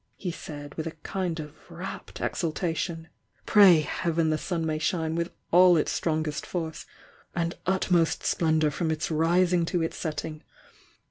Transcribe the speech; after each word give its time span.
he 0.15 0.31
said 0.31 0.73
with 0.73 0.87
a 0.87 0.95
kind 1.03 1.39
of 1.39 1.53
rapt 1.69 2.21
exultation. 2.21 3.07
"Pray 3.45 3.81
Heaven 3.81 4.31
the 4.31 4.37
sun 4.39 4.65
may 4.65 4.79
shine 4.79 5.13
with 5.13 5.29
all 5.51 5.77
its 5.77 5.91
strongest 5.91 6.43
force 6.43 6.87
and 7.35 7.55
utm 7.67 8.03
,t 8.19 8.25
splendour 8.25 8.71
from 8.71 8.89
its 8.89 9.11
rising 9.11 9.63
to 9.65 9.83
its 9.83 9.97
setting! 9.97 10.41